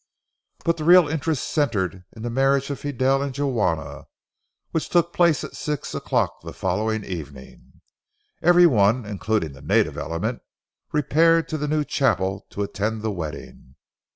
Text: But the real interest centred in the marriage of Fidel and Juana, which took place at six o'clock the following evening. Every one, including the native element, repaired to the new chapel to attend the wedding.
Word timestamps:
But 0.65 0.77
the 0.77 0.83
real 0.83 1.07
interest 1.07 1.47
centred 1.47 2.05
in 2.15 2.23
the 2.23 2.31
marriage 2.31 2.71
of 2.71 2.79
Fidel 2.79 3.21
and 3.21 3.37
Juana, 3.37 4.05
which 4.71 4.89
took 4.89 5.13
place 5.13 5.43
at 5.43 5.55
six 5.55 5.93
o'clock 5.93 6.41
the 6.41 6.53
following 6.53 7.03
evening. 7.05 7.81
Every 8.41 8.65
one, 8.65 9.05
including 9.05 9.53
the 9.53 9.61
native 9.61 9.99
element, 9.99 10.41
repaired 10.91 11.47
to 11.49 11.57
the 11.59 11.67
new 11.67 11.83
chapel 11.83 12.47
to 12.49 12.63
attend 12.63 13.03
the 13.03 13.11
wedding. 13.11 13.75